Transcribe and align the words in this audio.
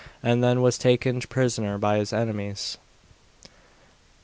and 0.23 0.43
then 0.43 0.63
was 0.63 0.79
taken 0.79 1.19
prisoner 1.19 1.77
by 1.77 1.99
his 1.99 2.11
enemies. 2.11 2.79